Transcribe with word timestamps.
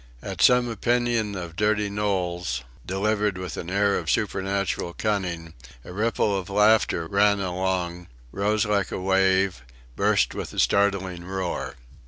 At 0.23 0.41
some 0.41 0.67
opinion 0.67 1.35
of 1.35 1.55
dirty 1.55 1.87
Knowles, 1.87 2.63
delivered 2.83 3.37
with 3.37 3.55
an 3.55 3.69
air 3.69 3.99
of 3.99 4.09
supernatural 4.09 4.93
cunning, 4.93 5.53
a 5.85 5.93
ripple 5.93 6.35
of 6.35 6.49
laughter 6.49 7.05
ran 7.05 7.39
along, 7.39 8.07
rose 8.31 8.65
like 8.65 8.91
a 8.91 8.99
wave, 8.99 9.61
burst 9.95 10.33
with 10.33 10.53
a 10.55 10.59
startling 10.59 11.23
roar. 11.23 11.75